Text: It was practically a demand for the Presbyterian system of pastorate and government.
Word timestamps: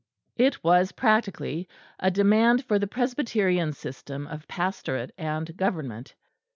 It 0.35 0.63
was 0.63 0.93
practically 0.93 1.67
a 1.99 2.09
demand 2.09 2.65
for 2.65 2.79
the 2.79 2.87
Presbyterian 2.87 3.71
system 3.71 4.25
of 4.25 4.47
pastorate 4.47 5.11
and 5.15 5.55
government. 5.55 6.15